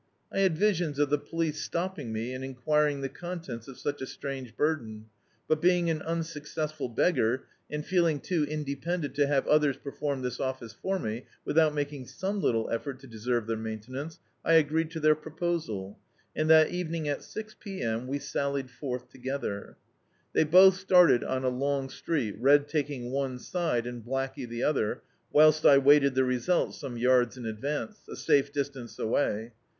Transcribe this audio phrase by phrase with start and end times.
[0.33, 4.07] I had visions of the police stopping me and enquiring the omtents of such a
[4.07, 5.05] strange burden,
[5.47, 10.73] but being an unsuccessful beggar, and feeling too independent to have others perform this office
[10.73, 15.13] for me, without making some little effort to deserve their maintenance, I agreed to their
[15.13, 15.97] pro posal,
[16.35, 17.81] and that evening at six p.
[17.83, 19.77] m., we sallied forth leather.
[20.33, 25.03] They both started on a long street, Red taking one ade and Blackey tlie other,
[25.31, 29.53] whilst I waited the result some yards in advance— a safe dis tance away.